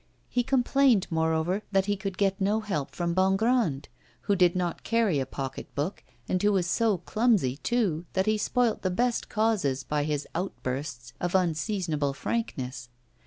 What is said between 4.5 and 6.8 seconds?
not carry a pocket book, and who was